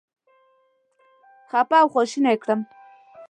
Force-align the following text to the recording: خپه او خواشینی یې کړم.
خپه 1.49 1.75
او 1.81 1.87
خواشینی 1.93 2.31
یې 2.33 2.37
کړم. 2.43 2.59